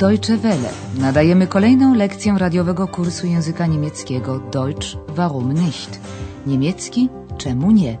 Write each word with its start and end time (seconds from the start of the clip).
Deutsche 0.00 0.36
Welle. 0.36 0.70
Nadajemy 0.98 1.46
kolejną 1.46 1.94
lekcję 1.94 2.34
radiowego 2.38 2.88
kursu 2.88 3.26
języka 3.26 3.66
niemieckiego 3.66 4.38
Deutsch 4.38 4.96
warum 5.08 5.52
nicht? 5.52 6.00
Niemiecki 6.46 7.08
czemu 7.38 7.70
nie? 7.70 7.98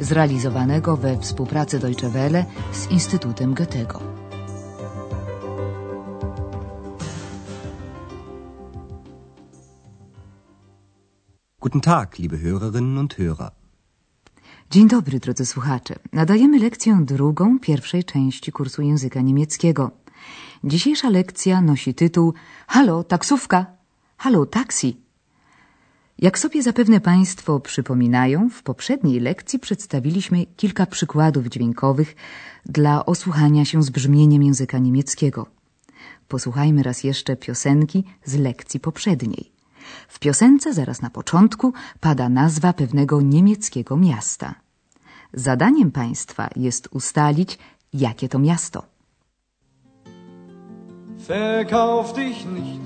Zrealizowanego 0.00 0.96
we 0.96 1.18
współpracy 1.18 1.78
Deutsche 1.78 2.10
Welle 2.10 2.44
z 2.72 2.90
Instytutem 2.90 3.54
Goethego. 3.54 4.00
Guten 11.60 11.80
Tag, 11.80 12.18
liebe 12.18 12.36
Hörerinnen 12.36 12.98
und 12.98 13.14
Hörer. 13.14 13.50
Dzień 14.70 14.88
dobry, 14.88 15.20
drodzy 15.20 15.46
słuchacze. 15.46 15.94
Nadajemy 16.12 16.58
lekcję 16.58 16.98
drugą 17.04 17.58
pierwszej 17.58 18.04
części 18.04 18.52
kursu 18.52 18.82
języka 18.82 19.20
niemieckiego. 19.20 20.01
Dzisiejsza 20.64 21.08
lekcja 21.10 21.60
nosi 21.60 21.94
tytuł 21.94 22.34
Halo, 22.66 23.04
taksówka! 23.04 23.66
Halo, 24.16 24.46
taksi! 24.46 24.96
Jak 26.18 26.38
sobie 26.38 26.62
zapewne 26.62 27.00
Państwo 27.00 27.60
przypominają, 27.60 28.50
w 28.50 28.62
poprzedniej 28.62 29.20
lekcji 29.20 29.58
przedstawiliśmy 29.58 30.46
kilka 30.56 30.86
przykładów 30.86 31.46
dźwiękowych 31.46 32.16
dla 32.66 33.06
osłuchania 33.06 33.64
się 33.64 33.82
z 33.82 33.90
brzmieniem 33.90 34.42
języka 34.42 34.78
niemieckiego. 34.78 35.46
Posłuchajmy 36.28 36.82
raz 36.82 37.04
jeszcze 37.04 37.36
piosenki 37.36 38.04
z 38.24 38.34
lekcji 38.34 38.80
poprzedniej. 38.80 39.52
W 40.08 40.18
piosence 40.18 40.74
zaraz 40.74 41.02
na 41.02 41.10
początku 41.10 41.72
pada 42.00 42.28
nazwa 42.28 42.72
pewnego 42.72 43.20
niemieckiego 43.20 43.96
miasta. 43.96 44.54
Zadaniem 45.34 45.90
Państwa 45.90 46.48
jest 46.56 46.88
ustalić, 46.90 47.58
jakie 47.92 48.28
to 48.28 48.38
miasto. 48.38 48.91
Verkauf 51.26 52.14
dich 52.14 52.44
nicht, 52.46 52.80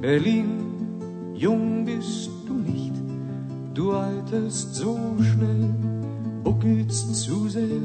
Berlin, 0.00 1.34
jung 1.34 1.84
bist 1.84 2.30
du 2.46 2.52
nicht, 2.54 2.92
du 3.74 3.90
alterst 3.90 4.76
so 4.76 4.96
schnell, 5.18 5.74
buckelst 6.44 7.16
zu 7.16 7.48
sehr, 7.48 7.82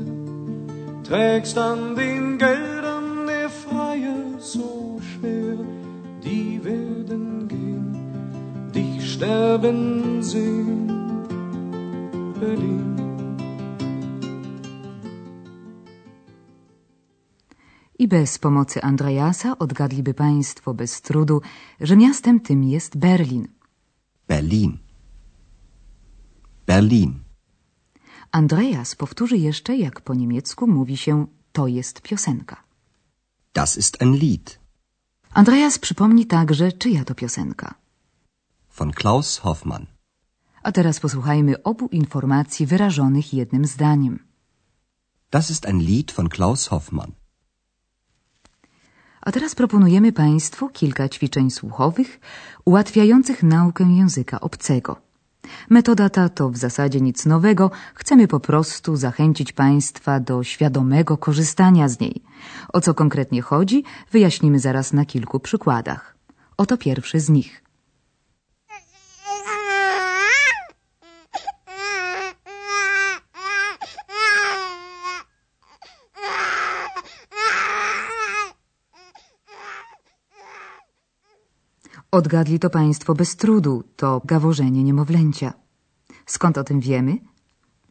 trägst 1.04 1.58
an 1.58 1.96
den 1.96 2.38
Geldern 2.38 3.26
der 3.26 3.50
Freier 3.50 4.38
so 4.38 5.00
schwer, 5.02 5.58
die 6.24 6.64
werden 6.64 7.48
gehen, 7.48 8.72
dich 8.76 9.14
sterben 9.14 10.22
sehen, 10.22 10.88
Berlin. 12.40 12.95
I 18.06 18.08
bez 18.08 18.38
pomocy 18.38 18.82
Andreasa 18.82 19.58
odgadliby 19.58 20.14
Państwo 20.14 20.74
bez 20.74 21.02
trudu, 21.02 21.42
że 21.82 21.98
miastem 21.98 22.40
tym 22.40 22.64
jest 22.64 22.98
Berlin. 22.98 23.48
Berlin. 24.28 24.78
Berlin. 26.68 27.24
Andreas 28.32 28.96
powtórzy 28.96 29.38
jeszcze, 29.38 29.76
jak 29.76 30.02
po 30.02 30.14
niemiecku 30.14 30.68
mówi 30.68 30.98
się 30.98 31.28
to 31.52 31.68
jest 31.68 32.02
piosenka. 32.02 32.64
Das 33.54 33.78
ist 33.78 34.02
ein 34.02 34.16
Lied. 34.16 34.60
Andreas 35.34 35.80
przypomni 35.80 36.26
także, 36.26 36.72
czyja 36.72 37.06
to 37.06 37.16
piosenka. 37.16 37.76
Von 38.78 38.92
Klaus 38.92 39.38
Hoffmann. 39.38 39.86
A 40.64 40.72
teraz 40.72 41.00
posłuchajmy 41.00 41.64
obu 41.64 41.88
informacji 41.88 42.66
wyrażonych 42.66 43.34
jednym 43.34 43.66
zdaniem. 43.66 44.20
Das 45.32 45.52
ist 45.52 45.66
ein 45.66 45.80
Lied 45.80 46.12
von 46.12 46.30
Klaus 46.30 46.68
Hoffmann. 46.68 47.12
A 49.26 49.32
teraz 49.32 49.56
proponujemy 49.56 50.12
Państwu 50.12 50.70
kilka 50.70 51.10
ćwiczeń 51.10 51.52
słuchowych 51.52 52.20
ułatwiających 52.66 53.44
naukę 53.44 53.84
języka 53.84 54.40
obcego. 54.40 54.98
Metoda 55.70 56.10
ta 56.10 56.30
to 56.30 56.50
w 56.50 56.58
zasadzie 56.58 57.02
nic 57.02 57.26
nowego, 57.26 57.72
chcemy 57.96 58.28
po 58.28 58.40
prostu 58.40 58.96
zachęcić 58.96 59.52
Państwa 59.54 60.20
do 60.20 60.44
świadomego 60.44 61.18
korzystania 61.18 61.90
z 61.90 62.00
niej. 62.00 62.24
O 62.74 62.82
co 62.82 62.94
konkretnie 62.94 63.42
chodzi, 63.42 63.84
wyjaśnimy 64.12 64.60
zaraz 64.60 64.94
na 64.94 65.06
kilku 65.06 65.40
przykładach. 65.40 66.16
Oto 66.58 66.78
pierwszy 66.78 67.20
z 67.20 67.30
nich. 67.30 67.65
Odgadli 82.16 82.60
to 82.60 82.70
Państwo 82.70 83.14
bez 83.14 83.36
trudu, 83.36 83.84
to 83.96 84.22
gaworzenie 84.26 84.84
niemowlęcia. 84.84 85.54
Skąd 86.26 86.58
o 86.58 86.64
tym 86.64 86.80
wiemy? 86.80 87.18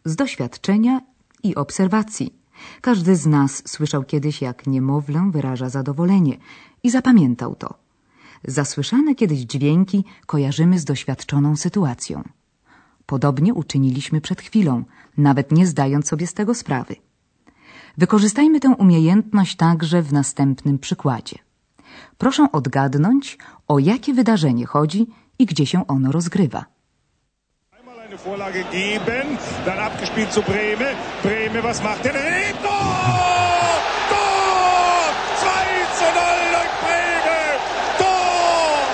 Z 0.05 0.17
doświadczenia 0.17 1.01
i 1.43 1.55
obserwacji. 1.55 2.35
Każdy 2.81 3.17
z 3.17 3.27
nas 3.27 3.63
słyszał 3.67 4.05
kiedyś, 4.05 4.43
jak 4.43 4.67
niemowlę 4.67 5.31
wyraża 5.33 5.69
zadowolenie 5.69 6.37
i 6.83 6.91
zapamiętał 6.91 7.55
to. 7.55 7.75
Zasłyszane 8.45 9.15
kiedyś 9.15 9.39
dźwięki 9.41 10.05
kojarzymy 10.27 10.79
z 10.79 10.85
doświadczoną 10.85 11.57
sytuacją. 11.57 12.23
Podobnie 13.07 13.55
uczyniliśmy 13.55 14.21
przed 14.21 14.41
chwilą, 14.41 14.85
nawet 15.17 15.53
nie 15.53 15.67
zdając 15.67 16.09
sobie 16.09 16.27
z 16.27 16.35
tego 16.35 16.55
sprawy. 16.55 16.97
Wykorzystajmy 17.99 18.61
tę 18.61 18.69
umiejętność 18.79 19.57
także 19.57 20.03
w 20.03 20.13
następnym 20.13 20.79
przykładzie. 20.79 21.39
Proszę 22.19 22.47
odgadnąć, 22.53 23.39
o 23.69 23.79
jakie 23.79 24.15
wydarzenie 24.15 24.67
chodzi 24.67 25.07
i 25.39 25.47
gdzie 25.47 25.67
się 25.67 25.87
ono 25.87 26.13
rozgrywa. 26.13 26.65
Einmal 27.79 28.01
eine 28.07 28.17
Vorlage 28.17 28.65
geben, 28.73 29.27
dann 29.67 29.79
abgespielt 29.79 30.33
zu 30.33 30.43
Breme. 30.43 30.95
Breme, 31.23 31.63
was 31.63 31.83
macht? 31.83 32.03
Tor! 32.03 32.13
Tor! 34.11 35.05
2 35.41 35.51
zu 35.99 36.05
0 36.05 36.51
durch 36.55 36.75
Breme! 36.85 37.41
Tor! 37.99 38.87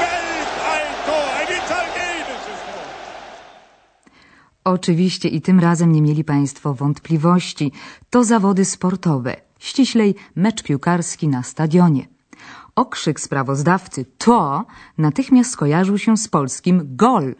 Weltalltor! 0.00 1.26
Ein 1.40 1.50
italienisches 1.62 2.60
Tor! 2.66 2.86
Oczywiście 4.64 5.28
i 5.28 5.40
tym 5.40 5.60
razem 5.60 5.92
nie 5.92 6.02
mieli 6.02 6.24
Państwo 6.24 6.74
wątpliwości. 6.74 7.72
To 8.10 8.24
zawody 8.24 8.64
sportowe, 8.64 9.36
ściślej 9.58 10.14
mecz 10.36 10.62
piłkarski 10.62 11.28
na 11.28 11.42
stadionie. 11.42 12.17
Okrzyk 12.78 13.20
sprawozdawcy 13.20 14.04
to 14.18 14.64
natychmiast 14.98 15.50
skojarzył 15.50 15.98
się 15.98 16.16
z 16.16 16.28
polskim 16.28 16.96
gol. 16.96 17.34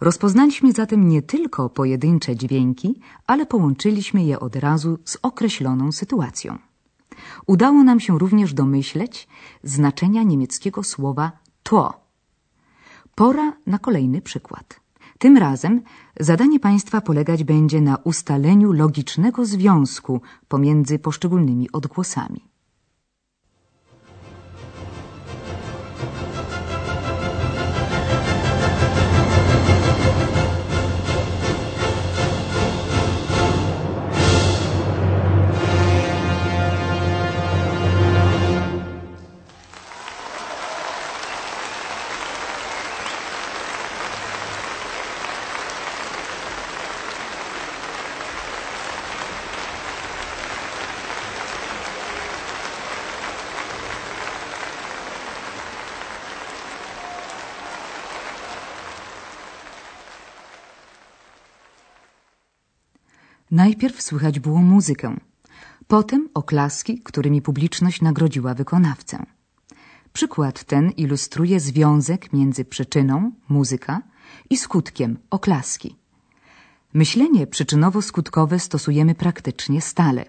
Rozpoznaliśmy 0.00 0.72
zatem 0.72 1.08
nie 1.08 1.22
tylko 1.22 1.68
pojedyncze 1.68 2.36
dźwięki, 2.36 3.00
ale 3.26 3.46
połączyliśmy 3.46 4.24
je 4.24 4.40
od 4.40 4.56
razu 4.56 4.98
z 5.04 5.18
określoną 5.22 5.92
sytuacją. 5.92 6.58
Udało 7.46 7.82
nam 7.82 8.00
się 8.00 8.18
również 8.18 8.54
domyśleć 8.54 9.28
znaczenia 9.62 10.22
niemieckiego 10.22 10.82
słowa 10.82 11.32
to. 11.62 12.00
Pora 13.14 13.52
na 13.66 13.78
kolejny 13.78 14.20
przykład. 14.20 14.80
Tym 15.18 15.36
razem 15.36 15.82
zadanie 16.20 16.60
Państwa 16.60 17.00
polegać 17.00 17.44
będzie 17.44 17.80
na 17.80 17.96
ustaleniu 17.96 18.72
logicznego 18.72 19.46
związku 19.46 20.20
pomiędzy 20.48 20.98
poszczególnymi 20.98 21.72
odgłosami. 21.72 22.53
Najpierw 63.54 64.02
słychać 64.02 64.40
było 64.40 64.62
muzykę, 64.62 65.16
potem 65.86 66.28
oklaski, 66.34 66.98
którymi 66.98 67.42
publiczność 67.42 68.02
nagrodziła 68.02 68.54
wykonawcę. 68.54 69.26
Przykład 70.12 70.64
ten 70.64 70.90
ilustruje 70.90 71.60
związek 71.60 72.32
między 72.32 72.64
przyczyną, 72.64 73.32
muzyka, 73.48 74.02
i 74.50 74.56
skutkiem, 74.56 75.18
oklaski. 75.30 75.96
Myślenie 76.94 77.46
przyczynowo-skutkowe 77.46 78.58
stosujemy 78.58 79.14
praktycznie 79.14 79.80
stale. 79.80 80.24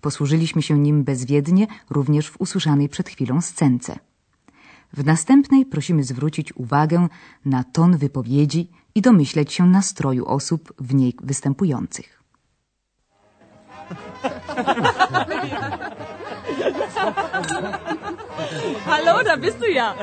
Posłużyliśmy 0.00 0.62
się 0.62 0.78
nim 0.78 1.04
bezwiednie 1.04 1.66
również 1.90 2.30
w 2.30 2.40
usłyszanej 2.40 2.88
przed 2.88 3.08
chwilą 3.08 3.40
scence. 3.40 3.98
W 4.92 5.04
następnej 5.04 5.66
prosimy 5.66 6.04
zwrócić 6.04 6.56
uwagę 6.56 7.08
na 7.44 7.64
ton 7.64 7.96
wypowiedzi 7.96 8.70
i 8.94 9.02
domyśleć 9.02 9.52
się 9.52 9.66
nastroju 9.66 10.26
osób 10.26 10.72
w 10.78 10.94
niej 10.94 11.14
występujących. 11.22 12.17
Hallo, 18.86 19.22
da 19.24 19.36
bist 19.36 19.60
du 19.60 19.70
ja. 19.70 19.94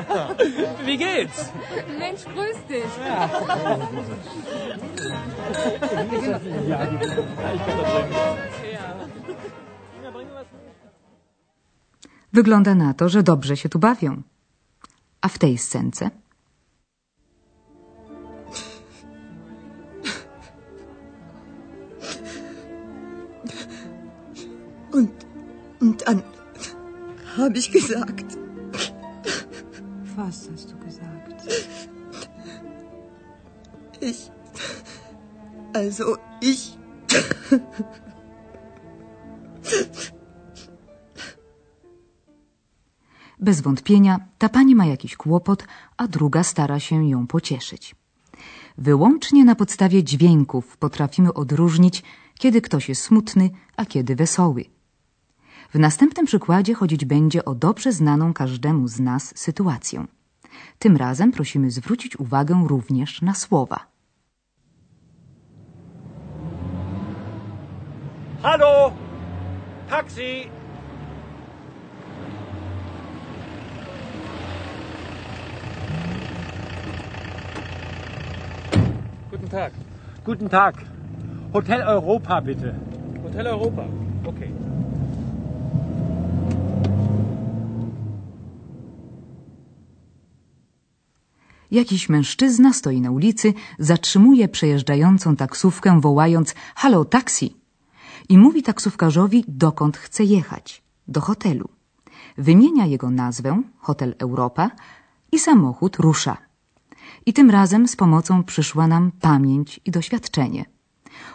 Wie 0.84 0.96
geht's? 0.96 1.52
Mensch, 1.98 2.24
grüß 2.24 2.56
dich. 2.68 2.84
Wygląda 12.32 12.74
na 12.74 12.94
to, 12.94 13.08
że 13.08 13.22
dobrze 13.22 13.56
się 13.56 13.68
tu 13.68 13.78
bawią. 13.78 14.22
A 15.20 15.28
w 15.28 15.38
tej 15.38 15.58
scence 15.58 16.10
Und, 24.96 25.26
und 25.80 25.96
dann 26.06 26.22
habe 27.36 27.58
ich 27.58 27.70
gesagt, 27.70 28.28
Was 30.16 30.48
hast 30.50 30.72
du 30.72 30.76
gesagt? 30.86 31.36
ich, 34.00 34.30
also 35.74 36.16
ich, 36.40 36.78
Bez 43.38 43.60
wątpienia 43.60 44.20
ta 44.38 44.48
pani 44.48 44.74
ma 44.74 44.86
jakiś 44.86 45.16
kłopot, 45.16 45.66
a 45.96 46.08
druga 46.08 46.42
stara 46.42 46.80
się 46.80 47.08
ją 47.08 47.26
pocieszyć. 47.26 47.94
Wyłącznie 48.78 49.44
na 49.44 49.54
podstawie 49.54 50.04
dźwięków 50.04 50.76
potrafimy 50.76 51.34
odróżnić, 51.34 52.02
kiedy 52.38 52.60
ktoś 52.60 52.88
jest 52.88 53.02
smutny, 53.02 53.50
a 53.76 53.86
kiedy 53.86 54.16
wesoły. 54.16 54.75
W 55.74 55.78
następnym 55.78 56.26
przykładzie 56.26 56.74
chodzić 56.74 57.04
będzie 57.04 57.44
o 57.44 57.54
dobrze 57.54 57.92
znaną 57.92 58.32
każdemu 58.32 58.88
z 58.88 59.00
nas 59.00 59.32
sytuację. 59.36 60.04
Tym 60.78 60.96
razem 60.96 61.32
prosimy 61.32 61.70
zwrócić 61.70 62.20
uwagę 62.20 62.64
również 62.68 63.22
na 63.22 63.34
słowa. 63.34 63.86
Hallo? 68.42 68.92
Taxi! 69.90 70.48
Guten 79.30 79.48
Tag. 79.48 79.72
Guten 80.24 80.48
Tag. 80.48 80.74
Hotel 81.52 81.82
Europa, 81.82 82.40
bitte. 82.40 82.74
Hotel 83.22 83.46
Europa. 83.46 83.84
Okay. 84.26 84.75
Jakiś 91.70 92.08
mężczyzna 92.08 92.72
stoi 92.72 93.00
na 93.00 93.10
ulicy, 93.10 93.54
zatrzymuje 93.78 94.48
przejeżdżającą 94.48 95.36
taksówkę, 95.36 96.00
wołając 96.00 96.54
Halo, 96.74 97.04
taksi! 97.04 97.56
I 98.28 98.38
mówi 98.38 98.62
taksówkarzowi, 98.62 99.44
dokąd 99.48 99.96
chce 99.96 100.24
jechać 100.24 100.82
do 101.08 101.20
hotelu. 101.20 101.68
Wymienia 102.38 102.86
jego 102.86 103.10
nazwę, 103.10 103.62
Hotel 103.78 104.14
Europa, 104.18 104.70
i 105.32 105.38
samochód 105.38 105.96
rusza. 105.96 106.36
I 107.26 107.32
tym 107.32 107.50
razem 107.50 107.88
z 107.88 107.96
pomocą 107.96 108.44
przyszła 108.44 108.86
nam 108.86 109.12
pamięć 109.20 109.80
i 109.84 109.90
doświadczenie. 109.90 110.64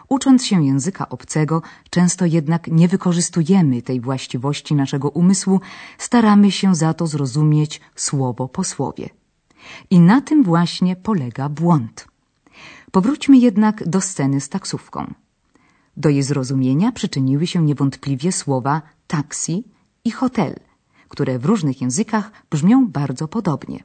Ucząc 0.10 0.46
się 0.46 0.64
języka 0.66 1.10
obcego, 1.10 1.62
często 1.90 2.26
jednak 2.26 2.68
nie 2.68 2.88
wykorzystujemy 2.88 3.82
tej 3.82 4.02
właściwości 4.02 4.76
naszego 4.76 5.10
umysłu, 5.10 5.62
staramy 5.98 6.52
się 6.52 6.76
za 6.76 6.94
to 6.94 7.08
zrozumieć 7.08 7.82
słowo 7.96 8.48
po 8.48 8.64
słowie. 8.64 9.10
I 9.90 10.00
na 10.00 10.22
tym 10.22 10.44
właśnie 10.44 10.96
polega 10.96 11.50
błąd. 11.50 12.08
Powróćmy 12.92 13.38
jednak 13.38 13.90
do 13.90 14.02
sceny 14.02 14.42
z 14.42 14.50
taksówką. 14.50 15.14
Do 15.98 16.10
jej 16.10 16.24
zrozumienia 16.24 16.92
przyczyniły 16.92 17.48
się 17.48 17.64
niewątpliwie 17.64 18.32
słowa 18.32 18.82
taksi 19.08 19.64
i 20.04 20.12
hotel, 20.12 20.56
które 21.10 21.40
w 21.40 21.46
różnych 21.46 21.82
językach 21.82 22.32
brzmią 22.52 22.88
bardzo 22.88 23.28
podobnie. 23.28 23.84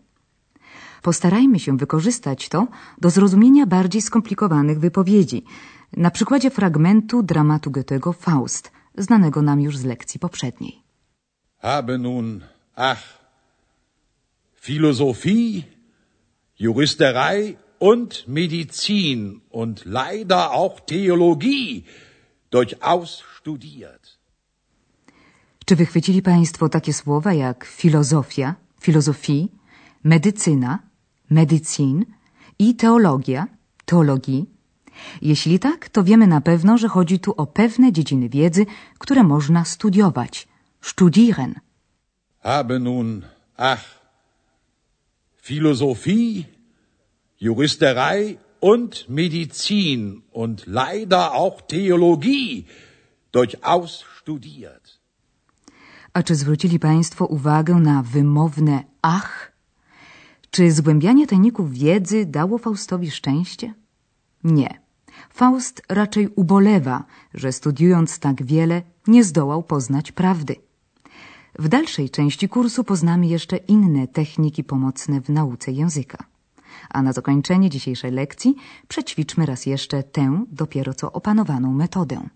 Postarajmy 1.03 1.59
się 1.59 1.77
wykorzystać 1.77 2.49
to 2.49 2.67
do 3.01 3.11
zrozumienia 3.11 3.67
bardziej 3.67 4.03
skomplikowanych 4.03 4.81
wypowiedzi, 4.81 5.45
na 5.93 6.11
przykładzie 6.11 6.51
fragmentu 6.51 7.23
dramatu 7.23 7.71
Goethego 7.71 8.13
Faust, 8.13 8.73
znanego 8.99 9.43
nam 9.43 9.61
już 9.61 9.79
z 9.79 9.85
lekcji 9.85 10.21
poprzedniej. 10.21 10.83
Habe 11.59 11.99
nun, 11.99 12.41
ach, 12.77 13.03
Philosophie, 14.67 15.65
Juristerei 16.59 17.57
und 17.79 18.27
Medizin 18.27 19.41
und 19.51 19.85
leider 19.85 20.43
auch 20.61 20.81
Theologie 20.81 21.85
durchaus 22.51 23.23
studiert. 23.39 24.19
Czy 25.67 25.77
wychwycili 25.77 26.23
Państwo 26.23 26.69
takie 26.69 26.93
słowa 26.93 27.33
jak 27.33 27.65
filozofia, 27.65 28.55
filozofii, 28.81 29.49
medycyna, 30.05 30.79
medycin 31.31 32.05
i 32.59 32.75
teologia, 32.75 33.47
teologii? 33.85 34.47
Jeśli 35.23 35.59
tak, 35.59 35.89
to 35.89 36.05
wiemy 36.05 36.27
na 36.27 36.41
pewno, 36.41 36.79
że 36.79 36.89
chodzi 36.89 37.19
tu 37.19 37.35
o 37.37 37.47
pewne 37.47 37.93
dziedziny 37.93 38.29
wiedzy, 38.29 38.67
które 38.99 39.23
można 39.23 39.65
studiować. 39.65 40.49
Studieren. 40.81 41.55
Habe 42.43 42.79
nun, 42.79 43.23
ach, 43.57 44.06
Philosophie, 45.47 46.45
Juristerei 47.41 48.39
und 48.61 49.09
Medizin 49.09 50.23
und 50.33 50.67
leider 50.67 51.35
auch 51.35 51.57
Theologie 51.75 52.65
durchaus 53.33 54.05
studiert. 54.19 55.01
A 56.13 56.23
czy 56.23 56.35
zwrócili 56.35 56.79
Państwo 56.79 57.27
uwagę 57.27 57.75
na 57.75 58.03
wymowne 58.03 58.85
ach? 59.03 59.53
Czy 60.51 60.73
zgłębianie 60.73 61.27
tajników 61.27 61.73
wiedzy 61.73 62.27
dało 62.27 62.59
Faustowi 62.59 63.11
szczęście? 63.11 63.75
Nie. 64.45 64.81
Faust 65.31 65.83
raczej 65.89 66.29
ubolewa, 66.29 67.05
że 67.35 67.53
studiując 67.53 68.19
tak 68.19 68.43
wiele 68.43 68.83
nie 69.07 69.25
zdołał 69.25 69.63
poznać 69.63 70.13
prawdy. 70.13 70.66
W 71.59 71.69
dalszej 71.69 72.11
części 72.11 72.49
kursu 72.49 72.85
poznamy 72.85 73.27
jeszcze 73.27 73.57
inne 73.57 74.09
techniki 74.09 74.65
pomocne 74.65 75.21
w 75.21 75.29
nauce 75.29 75.73
języka. 75.73 76.19
A 76.91 77.03
na 77.03 77.13
zakończenie 77.13 77.71
dzisiejszej 77.71 78.11
lekcji 78.11 78.57
przećwiczmy 78.89 79.47
raz 79.47 79.67
jeszcze 79.67 80.03
tę 80.03 80.45
dopiero 80.53 80.95
co 80.95 81.13
opanowaną 81.13 81.73
metodę. 81.73 82.29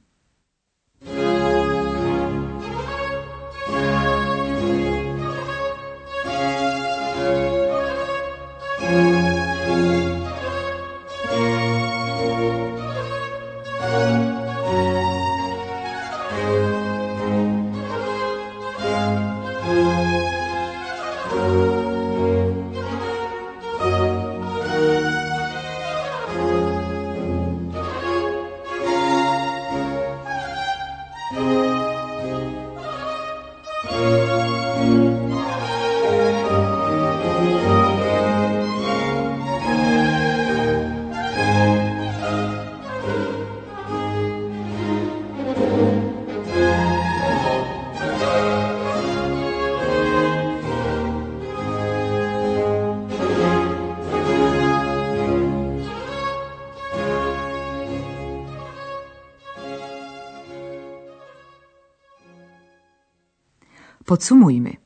Podsumujmy. 64.10 64.76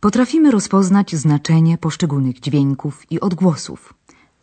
Potrafimy 0.00 0.50
rozpoznać 0.50 1.16
znaczenie 1.16 1.78
poszczególnych 1.78 2.40
dźwięków 2.40 3.12
i 3.12 3.20
odgłosów. 3.20 3.94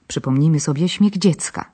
Przypomnijmy 0.07 0.59
sobie 0.59 0.89
śmiech 0.89 1.17
dziecka. 1.17 1.71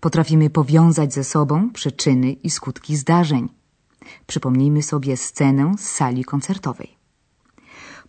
Potrafimy 0.00 0.50
powiązać 0.50 1.14
ze 1.14 1.24
sobą 1.24 1.70
przyczyny 1.70 2.32
i 2.32 2.50
skutki 2.50 2.96
zdarzeń. 2.96 3.48
Przypomnijmy 4.26 4.82
sobie 4.82 5.16
scenę 5.16 5.74
z 5.78 5.80
sali 5.80 6.24
koncertowej. 6.24 6.96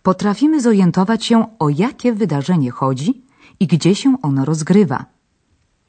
Potrafimy 0.02 0.60
zorientować 0.60 1.24
się, 1.24 1.58
o 1.58 1.68
jakie 1.68 2.12
wydarzenie 2.12 2.70
chodzi 2.70 3.22
i 3.60 3.66
gdzie 3.66 3.94
się 3.94 4.16
ono 4.22 4.44
rozgrywa. 4.44 5.04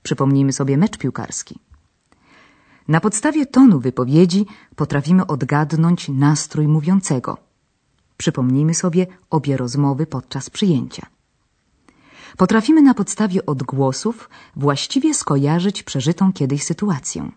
Przypomnijmy 0.03 0.53
sobie 0.53 0.77
mecz 0.77 0.97
piłkarski. 0.97 1.59
Na 2.89 2.99
podstawie 2.99 3.45
tonu 3.45 3.79
wypowiedzi 3.79 4.45
potrafimy 4.75 5.27
odgadnąć 5.27 6.09
nastrój 6.09 6.67
mówiącego. 6.67 7.37
Przypomnijmy 8.17 8.73
sobie 8.73 9.07
obie 9.29 9.57
rozmowy 9.57 10.05
podczas 10.05 10.49
przyjęcia. 10.49 11.05
Potrafimy 12.37 12.81
na 12.81 12.93
podstawie 12.93 13.45
odgłosów 13.45 14.29
właściwie 14.55 15.13
skojarzyć 15.13 15.83
przeżytą 15.83 16.33
kiedyś 16.33 16.63
sytuację. 16.63 17.31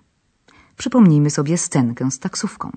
Przypomnijmy 0.76 1.30
sobie 1.30 1.58
scenkę 1.58 2.10
z 2.10 2.18
taksówką. 2.18 2.70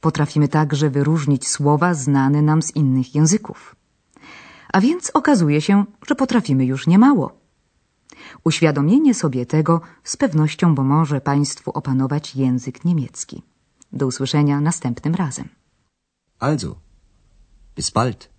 Potrafimy 0.00 0.48
także 0.48 0.90
wyróżnić 0.90 1.48
słowa 1.48 1.94
znane 1.94 2.42
nam 2.42 2.62
z 2.62 2.76
innych 2.76 3.14
języków. 3.14 3.76
A 4.72 4.80
więc 4.80 5.10
okazuje 5.14 5.60
się, 5.60 5.84
że 6.06 6.14
potrafimy 6.14 6.64
już 6.64 6.86
niemało. 6.86 7.41
Uświadomienie 8.44 9.14
sobie 9.14 9.46
tego 9.46 9.80
z 10.04 10.16
pewnością 10.16 10.74
pomoże 10.74 11.20
Państwu 11.20 11.70
opanować 11.70 12.36
język 12.36 12.84
niemiecki. 12.84 13.42
Do 13.92 14.06
usłyszenia 14.06 14.60
następnym 14.60 15.14
razem. 15.14 15.48
Also, 16.38 16.76
bis 17.76 17.90
bald. 17.90 18.31